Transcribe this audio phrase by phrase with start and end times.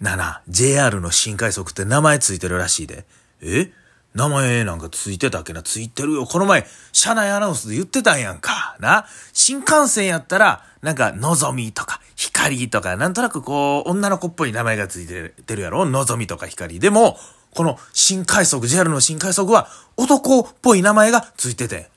[0.00, 3.04] なな、JR の新快速って名前ついてるらしいで。
[3.42, 3.70] え？
[4.14, 5.62] 名前なんかついてたっけな？
[5.62, 6.24] ついてるよ。
[6.24, 8.76] この前、車内アナウンスで言ってたんやんか。
[8.80, 9.06] な？
[9.32, 15.84] 新幹線やったら、なんか、のぞみとか、光とか、なんとなくこう、女の子っぽい名前がついてるやろ？
[15.84, 16.80] のぞみとか光。
[16.80, 17.18] でも、
[17.54, 21.90] この新快速、JR の新快速は、男っぽい名前がついてて。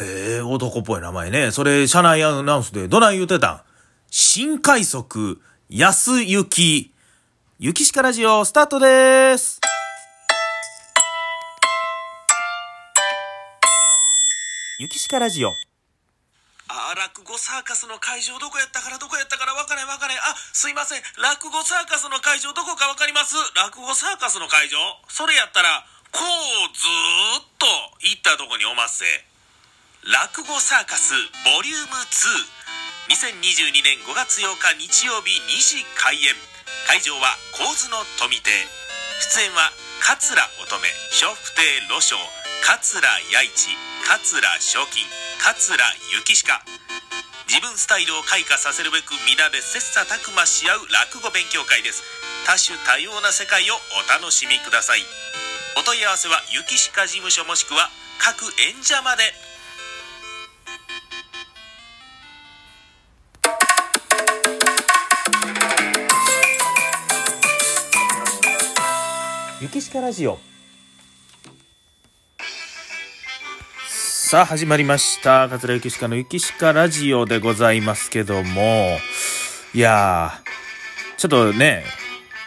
[0.00, 1.50] へえ、男っぽい名前ね。
[1.50, 3.60] それ、車内アナウンスでどない言うてたん？
[4.10, 6.94] 新快速、安行き。
[7.60, 9.58] ゆきしかラジオスタートです。
[14.78, 15.50] ゆきしかラジオ。
[16.70, 20.14] あ、落語サーカスの会場どこやったからどこやったから分かれ分かれ。
[20.14, 21.02] あ、すいません。
[21.18, 23.34] 落語サーカスの会場どこか分かります？
[23.58, 24.78] 落語サーカスの会場
[25.10, 25.82] それやったら、
[26.14, 26.86] こうず
[27.42, 27.66] っと
[28.06, 29.04] 行ったとこにおますせ。
[30.06, 31.10] 落語サーカス
[31.42, 33.34] ボリューム2。
[33.34, 34.46] 2022年5月8
[34.78, 36.38] 日日曜日2時開演。
[36.88, 39.68] 会場は構図の富亭出演は
[40.00, 40.88] 桂乙女。
[41.20, 42.16] 笑福亭露生
[42.64, 43.76] 桂八一
[44.08, 45.04] 桂賞金。
[45.36, 45.76] 桂
[46.24, 46.64] 幸鹿
[47.44, 52.00] 自分スタイルを開花させるべく皆で切磋琢磨し合う落語勉強会です。
[52.48, 55.04] 多種多様な世界をお楽しみください。
[55.76, 59.28] お問い合わせは雪鹿事務所もしくは各演者まで。
[69.60, 70.38] ゆきしかラジオ。
[73.88, 75.48] さあ始まりました。
[75.48, 78.98] 桂ゆきしかのゆきしかラジオでございますけども。
[79.74, 81.82] いやーちょっとね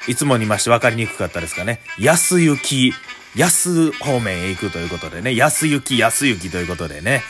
[0.08, 1.82] いつもにまして分かりにくかったですかね。
[2.00, 2.94] 安行き
[3.36, 5.36] 安方面へ行くということでね。
[5.36, 7.24] 安行き安行きということでね。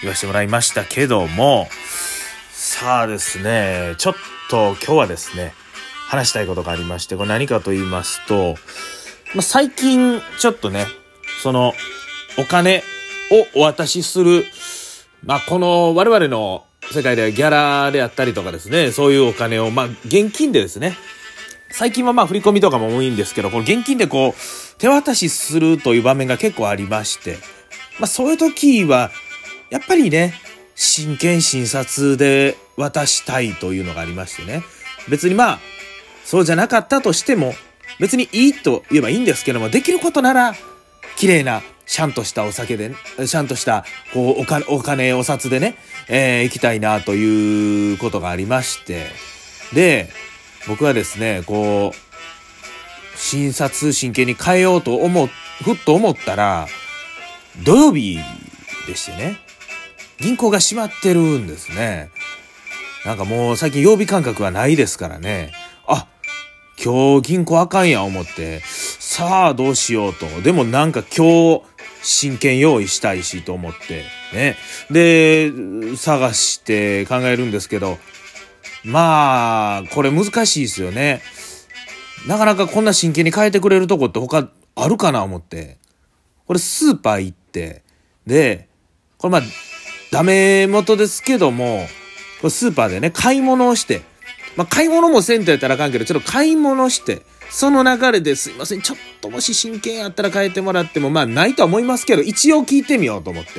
[0.00, 1.68] 言わせてもらいましたけども。
[2.50, 4.14] さあですねちょっ
[4.50, 5.54] と今日はですね
[6.08, 8.56] 話したいことがありましてこれ何かと言いますと
[9.34, 10.86] まあ、最近、ちょっとね、
[11.42, 11.72] その、
[12.38, 12.82] お金
[13.54, 14.44] をお渡しする、
[15.24, 20.96] まあ、この我々の世界ではギャラであったりとかですね、そういうお金を、まあ、現金でですね、
[21.70, 27.38] 最近はまあ振り込みとかも多いんですけど、この現金でこう、手渡しするという場面が結構ありまして、
[27.98, 29.10] まあそういう時は、
[29.70, 30.34] やっぱりね、
[30.74, 34.62] 真剣診察で渡したいというのがありましてね。
[35.08, 35.60] 別にまあ、
[36.24, 37.54] そうじゃなかったとしても、
[37.98, 40.54] 別にいいと言えばいいんですけども、できることなら、
[41.16, 43.84] 綺麗な、シャンとしたお酒で、シャンとした、
[44.14, 45.76] こう、お金、お金、お札でね、
[46.08, 49.06] えー、行きたいなということがありまして、
[49.74, 50.10] で、
[50.68, 55.28] 僕はですね、こう、診察真剣に変えようと思う、
[55.62, 56.66] ふっと思ったら、
[57.62, 58.18] 土曜日
[58.86, 59.38] でしてね、
[60.18, 62.10] 銀行が閉まってるんですね。
[63.04, 65.52] なんかもう最近曜日感覚はないですからね。
[66.84, 70.42] 今日銀行あかんや思って、さあどうしようと。
[70.42, 71.62] でもなんか今日
[72.02, 74.04] 真剣用意したいしと思って、
[74.34, 74.56] ね。
[74.90, 75.52] で、
[75.96, 77.98] 探して考えるんですけど、
[78.84, 81.22] まあ、これ難しいですよね。
[82.26, 85.78] なかなかこんな真剣に変えてくれるとこって他あるかな思って。
[86.46, 87.82] これスーパー行って、
[88.26, 88.68] で、
[89.18, 89.42] これまあ、
[90.10, 91.86] ダメ元ですけども、
[92.40, 94.02] これスーパーでね、買い物をして、
[94.56, 103.50] まあ、買い物もせんとやったらあかんけど、ちょっと買い物して、その流れですいません、ちょっともし真剣やったら変えてもらっても、まあないとは思いますけど、一応聞いてみようと思って。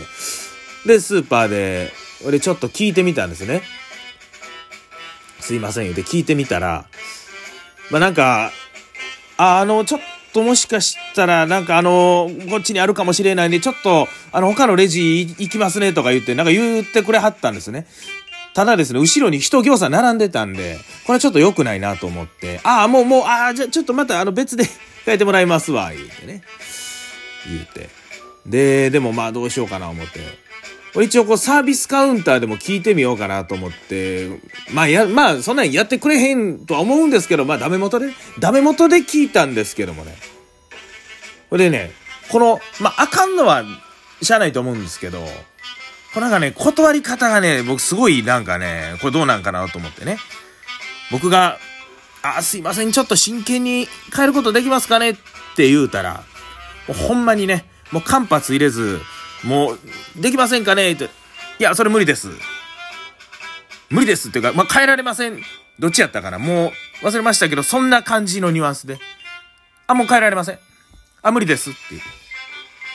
[0.88, 1.92] で、スーパーで、
[2.26, 3.62] 俺ちょっと聞いてみたんですね。
[5.40, 6.86] すいません言うて聞いてみたら、
[7.92, 8.52] まあなんか、
[9.38, 10.02] あ、あの、ちょっ
[10.34, 17.86] ともしかしたら、なんかあの、こっちにあるかもしれないんで、ちょっと、あの、他のレジ行きますねとか言って、なんか言ってくれはったんですね。
[18.54, 24.66] ただですね、後ろに人行さ並んでたんで、これはちょっと良くないなと思って、ああ、もうもう、ああ、じゃちょっとまたあの別で
[25.06, 26.44] 変えてもらいますわ、言うてね。
[27.48, 27.90] 言うて。
[28.46, 30.44] で、でもまあどうしようかな思って。
[31.02, 34.30] 一応こうサービスカウンターでも聞いてみようかなと思って、
[34.72, 40.16] まあや、まあそんなんやってくれへんとは思うんですけど、まあダメ元で、ダメ元で聞いたんですけどもね。
[41.50, 41.92] これでね、
[42.30, 43.64] この、まああかんのは
[44.22, 45.28] しゃあないと思うんですけど、
[46.14, 50.18] これなんかね、断り方がね、僕すごいなんかね、これどうなんかなと思ってね。
[51.12, 51.58] 僕が、
[52.22, 55.12] あ、すいません、ちょっと真剣に変えることできますかね？
[55.12, 55.16] っ
[55.56, 56.24] て言うたら、
[56.88, 59.02] もうほんまにね、もう間髪入れず、
[59.44, 59.80] もう、
[60.16, 60.92] できませんかね？
[60.92, 61.10] って、い
[61.60, 62.30] や、それ無理です。
[63.90, 65.42] 無理ですっていうか、まあ、変えられません。
[65.80, 66.40] どっちやったかな？
[66.40, 66.72] も
[67.02, 69.00] う、忘れましたけど、そんな感じのニュアンスで。
[69.88, 70.60] あ、もう変えられません。
[71.22, 72.00] あ、無理ですってい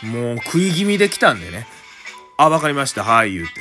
[0.04, 0.06] う。
[0.06, 1.66] もう食い気味で来たんでね。
[2.38, 3.04] あ、わかりました。
[3.04, 3.60] はい、言うて。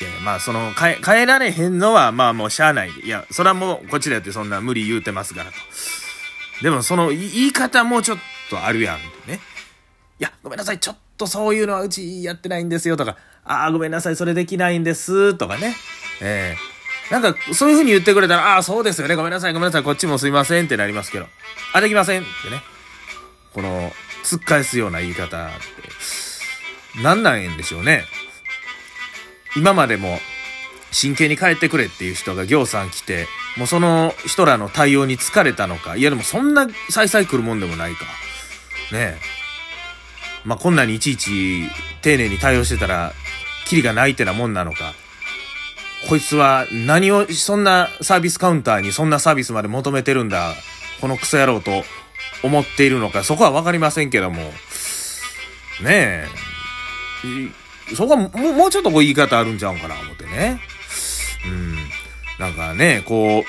[0.00, 2.90] いやまあその変え、変えられへんのはまあもうしゃあない。
[2.90, 5.56] いや、それはもうこっちだってそんな無理言うてますからと。
[6.62, 8.18] でもその言い方もちょっ
[8.50, 8.98] とあるやん
[9.28, 9.40] ね。
[10.20, 15.76] いや、ごめんなさい、ちょっとそういうのはうちやってないんですよとか、ああ、ごめんなさい、それできないんですとかね。
[16.20, 16.56] え
[17.10, 21.26] えー、なんかそういう風に言ってくれたら、ああ、そうですよね、ごめんなさい、ごめんなさい、こっちもすいませんってなりますけど、
[21.72, 22.62] あ、できませんってね。
[23.52, 23.92] この、
[24.24, 25.56] 突っ返すような言い方って、
[27.02, 28.04] なんなんでしょうね。
[29.56, 30.18] 今までも
[30.90, 35.96] 真剣に帰ってくれっていう人が行さん来て、もうその人らの対応に疲れたのか。
[35.96, 38.04] いやでもそんな再々来るもんでもないか。
[38.92, 39.18] ねえ。
[40.44, 41.68] まあこんなにいちいち
[42.02, 43.12] 丁寧に対応してたら、
[43.66, 44.94] キリがないってなもんなのか。
[46.08, 50.54] こいつは何を、そんなサービスカウンターにそんなサービスまで求めてるんだ。
[51.00, 51.84] このクソ野郎と
[52.42, 53.24] 思っているのか。
[53.24, 54.42] そこはわかりませんけども。
[54.42, 54.54] ね
[55.88, 56.26] え。
[57.94, 60.60] そこはもう、ちょっとこう言い方あるんちゃうんかな、思ってね。
[61.46, 61.76] うん。
[62.38, 63.44] なんかね、こ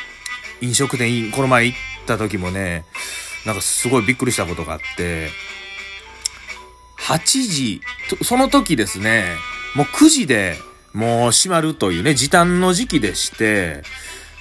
[0.62, 2.86] う、飲食店、この前行った時もね、
[3.46, 5.30] なんかすごいびっくりしたことがあって、
[7.00, 7.82] 8時、
[8.24, 9.26] その時ですね、
[9.76, 10.58] もう9時で
[10.94, 13.84] もう閉まるというね、時短の時期でして、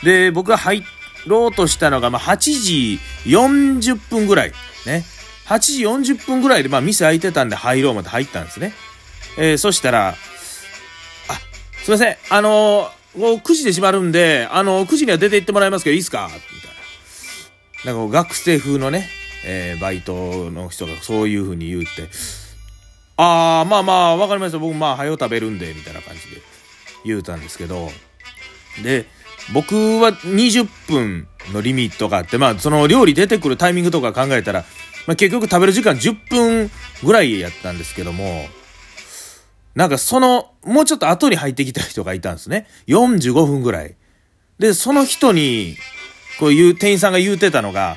[0.02, 0.84] で、僕が入
[1.26, 4.52] ろうとしたのが、まあ、8時40分ぐらい、
[4.86, 5.04] ね。
[5.46, 8.74] 8時40分ぐらいで、まあ、店開いてたんで入ろうまで入ったんですね。
[9.38, 10.14] えー、そしたら、あ、
[11.84, 16.28] すいません、あのー、9時で閉まるんで、あのー、9時には出て行ってもらえますけど、いいっすか？
[16.32, 17.98] みたいな。
[17.98, 19.08] なんか学生風のね、
[19.46, 22.08] えー、バイトの人がそういう風に言うって、
[23.16, 24.58] あー、まあまあ、わかりました。
[24.58, 26.42] 僕、まあ、早う食べるんで、みたいな感じで
[27.04, 27.90] 言うたんですけど、
[28.82, 29.06] で、
[29.52, 34.64] 僕は20分のリミットがあって、まあ、その料理出てくるタイミングとか考えたら、
[35.06, 36.70] まあ、結局食べる時間10分
[37.02, 38.44] ぐらいやったんですけども、
[39.78, 42.66] なんかその、もうちょっと後に入ってきた人がいたんですね。
[42.88, 43.94] 45分ぐらい。
[44.58, 45.76] で、その人に、
[46.40, 47.96] こういう店員さんが言うてたのが、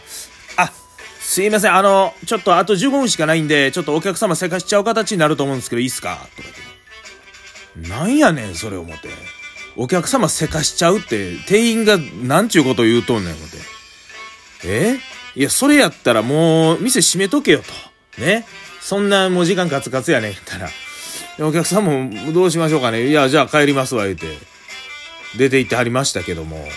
[0.57, 0.71] あ、
[1.19, 6.19] すいません、あの、ちょっとあと15分しかないんで、ちょっとお客様せかしちゃう形になると思うんですけど、いいっすか？
[6.37, 7.89] とかって。
[7.89, 9.09] なんやねん、それ思って。
[9.75, 13.57] お客様せかしちゃうって、店員がなんちゅうこと言うとんねん、思って。
[14.65, 14.99] え？
[15.35, 17.63] いや、それやったらもう、店閉めとけよ
[18.17, 18.21] と。
[18.21, 18.45] ね？
[18.81, 20.69] そんなもう時間カツカツやねん、言ったら。
[21.39, 23.07] お客さんもどうしましょうかね。
[23.07, 24.27] いや、じゃあ帰りますわ、言うて。
[25.37, 26.67] 出て行ってはりましたけども。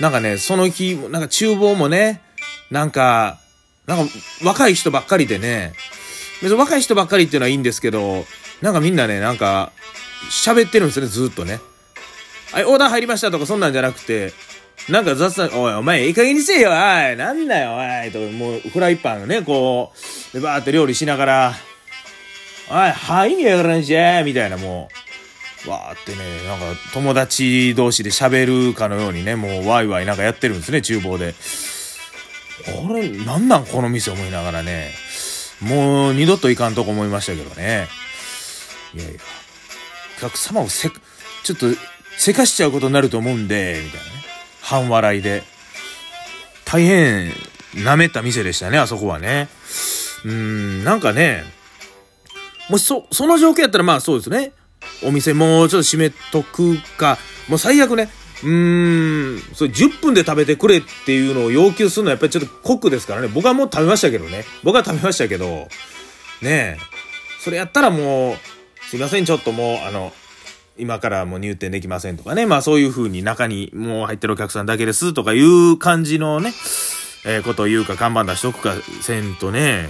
[0.00, 2.20] なんかね、その日、なんか厨房もね、
[2.70, 3.38] なんか、
[3.86, 4.12] なんか
[4.44, 5.72] 若い人ばっかりでね、
[6.42, 8.24] 別に若い人ばっかりっていうのはいいんですけど、
[8.60, 9.72] なんかみんなね、なんか、
[10.30, 11.60] 喋ってるんですね、ずっとね。
[12.52, 14.32] はい、オーダー入りましたとかそんなんじゃなくて、
[14.88, 19.92] なんか雑談、おい、お前、いい加減にせえよ、おい、なんだよ、おい、ともう、フライパンをね、こ
[20.34, 21.54] う、バーって料理しながら、
[22.68, 24.88] おい、はいにやからんしゃみたいなも
[25.66, 31.34] う、わーってね、なんか友達同士で喋るかのようにね、もうワイワイなんかやってるんですね、厨房で。
[32.66, 34.90] あれ、なんなんこの店思いながらね、
[35.60, 37.88] もう二度と行かんとこ思いましたけどね。
[38.94, 39.20] いやいや、
[40.18, 41.66] お客様をせ、ちょっと、
[42.18, 44.12] せかしちゃうことになると思うんで、みたいなね。
[44.62, 45.44] 半笑いで。
[46.64, 47.32] 大変、
[47.74, 49.48] 舐めた店でしたね、あそこはね。
[50.24, 51.44] うーん、なんかね、
[52.68, 54.52] もしそ、その状況やったらまあそうですね。
[55.04, 57.18] お店もうちょっと閉めとくか、
[57.48, 58.08] もう最悪ね、
[58.42, 63.28] うーん、それ10分で食べてくれっていうのを要求するのはやっぱりちょっと酷ですからね。
[63.28, 64.44] 僕はもう食べましたけどね。
[64.62, 65.68] 僕は食べましたけど、
[66.42, 66.76] ねえ。
[67.40, 68.36] それやったらもう、
[68.88, 70.12] すいません、ちょっともう、あの、
[70.78, 72.46] 今からもう入店できませんとかね。
[72.46, 76.52] まあそういう風に中にもう入ってるお客さんだけですとかいう感じのね、
[77.24, 79.88] えー、ことを言うか看板出しとくかせんとね、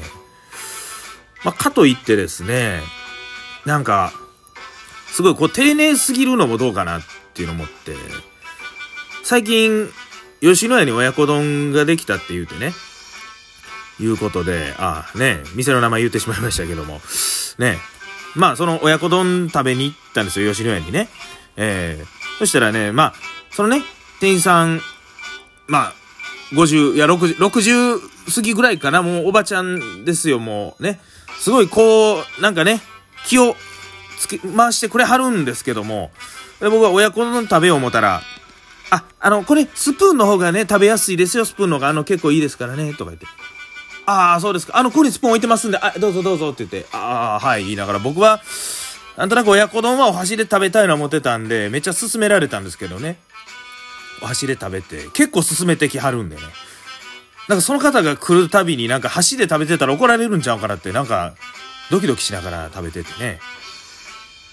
[1.45, 2.81] まあ、かといってですね、
[3.64, 4.12] なんか、
[5.09, 7.02] すごいこう丁寧すぎるのもどうかなっ
[7.35, 7.95] ていうのを思って、
[9.25, 9.88] 最近、
[10.40, 12.73] 吉野家に親子丼ができたって言うてね、
[13.99, 17.00] いうことで、ああね、店の名前言ってしまいましたけども、
[17.59, 17.78] ね、
[18.35, 21.09] まあその親子丼食べに行ったんですよ、吉野家にね。
[21.57, 23.14] えー、そしたらね、まあ、
[23.50, 23.83] そのね、
[24.21, 24.81] 店員さん、
[25.66, 25.93] まあ、
[26.52, 31.00] 50、いや、60、60過ぎぐらいかな、もうおばちゃんですよ、もうね。
[31.38, 32.81] すごいこう、なんかね、
[33.26, 33.57] 気を
[34.19, 36.11] つけ、回してくれはるんですけども、
[36.61, 38.23] で僕は親子丼食べよう思ったら、
[38.90, 43.26] あ、あの、これ、スプーンの方がね、食べやすいですよ、スプーンの方が、あの、結構いいですからね、とか言って。
[44.07, 44.76] ああ、そうですか。
[44.76, 48.40] あの、ここにスプーン置いてますんで、あ、どうぞどうぞって言って、ああ、はい、言いながら、僕は、
[49.16, 53.19] なんとなく親子丼はお箸で食べたいのは思ってたんで、めっちゃ勧められたんですけどね。
[54.23, 56.43] お箸で食べて、結構勧めてきはるんでね。
[57.49, 61.35] なんかその方が来るたびになんか箸で食べてたら怒られるんちゃうかなってなんか
[61.91, 63.41] ドキドキしながら食べててね。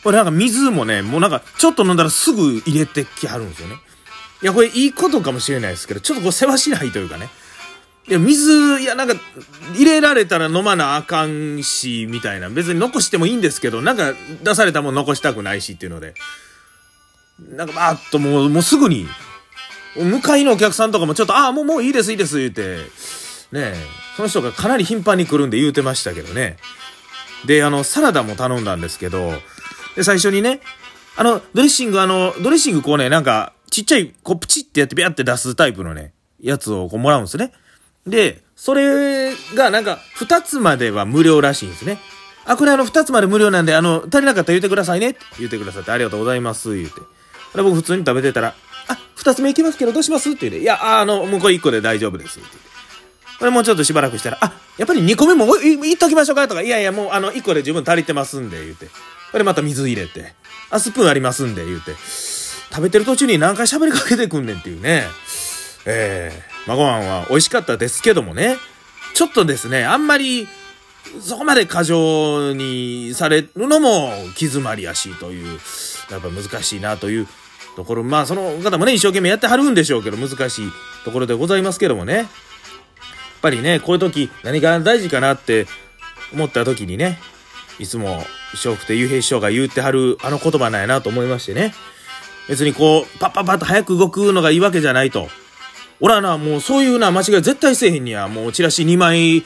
[0.04, 3.76] これなんか水もね、もうなんかちょっと飲んだらすぐ入れてきはるんですよね。
[4.42, 7.30] いや、これいいことかもしれないですけど、ちょっとこう世話しないというかね。
[8.10, 9.16] いや、水、いや、なんか、
[9.76, 12.50] 入れられたら飲まなあかんし、みたいな。
[12.50, 16.14] 別に残してもいいんですけど、なんか出されたもん残したくないしっていうので。
[17.40, 19.08] なんかバーッともう、もうすぐに、
[19.96, 22.78] 向かいのお客さんとかもちょっと、ああ、もうもういいです、いいです、言うて、
[23.52, 23.74] ね
[24.16, 26.58] その人がかなり頻繁に来るんで言うてましたけどね。
[27.46, 29.32] で、あの、サラダも頼んだんですけど、
[29.96, 30.62] で、最初にね、
[31.16, 37.52] あの、ドレッシング、あの、ドレッシングこうね、なんか、ちっちゃい、こう、プチってやってビャって出すタイプのね、やつをこうもらうんですね。
[38.08, 42.00] で、それがなんか、二つまでは無料らしいんですね。
[42.46, 47.00] あ、これあの、二つまで無料なんで、あの、足りなかったら言ってくださいね言ってくださってありがとうございます、言うて。
[47.56, 48.56] で、僕普通に食べてたら、
[48.88, 50.30] あ、二つ目いきますけどどうします？
[50.30, 52.74] って言うて、いや、あの、もうこれ一個で大丈夫です、って言って。
[53.40, 56.48] これもうちょっとしばらくしたら、あ、やっぱり2個目もいいっときましょうか？
[56.48, 58.88] とか、いやいや、もうあの、1個で十分足りてますんで、言うて。
[59.32, 60.34] これまた水入れて、
[60.70, 61.92] あ、スプーンありますんで、言うて。
[62.72, 65.04] 食べてる途中に何回喋りかけてくんねんっていうね。
[65.86, 68.58] えー、まあ、ご飯は美味しかったですけどもね。
[69.14, 70.48] ちょっとですね、あんまり、
[71.22, 75.60] そこまで過剰にされるのも気詰まりやしという、
[76.10, 77.28] やっぱ難しいなという
[77.76, 80.72] ところ、まあその方もね、一生懸命やってはるんでしょうけど、難しい
[81.06, 82.16] ところでございますけどもね。
[82.16, 82.28] やっ
[83.42, 85.68] ぱりね、こういう時何が大事かなって
[86.34, 87.20] 思った時にね、
[87.80, 91.74] いつも笑福亭雄平師匠が言ってはるあの言葉なんやなと思いましてね。
[92.48, 95.30] 別にこう、パッパッパッと早く動くのがいいわけじゃないと。
[96.00, 98.28] 俺はな、もうそういうな間違い絶対せえへんにや。
[98.28, 99.44] もうチラシ2枚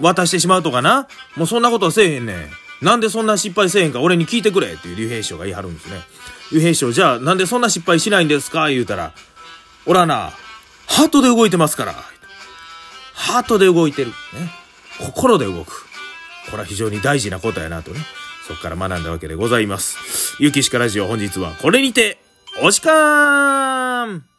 [0.00, 1.08] 渡してしまうとかな。
[1.36, 2.36] もうそんなことはせえへんねん。
[2.84, 6.02] なんでそんな失敗せえへんか俺に聞いてくれっていう竜兵師匠が言い張るんですね。
[6.52, 9.12] 竜兵師匠、じゃあなんでそんな失敗しないんですか言うたら、
[9.86, 10.32] 俺はな、
[10.86, 11.94] ハートで動いてますから。
[13.14, 14.08] ハートで動いてる。
[14.08, 14.14] ね。
[15.00, 15.86] 心で動く。
[16.50, 18.00] これは非常に大事なことやなとね。
[18.46, 20.36] そこから学んだわけでございます。
[20.38, 22.18] ゆきしかラジオ本日はこれにて、
[22.62, 24.33] お時間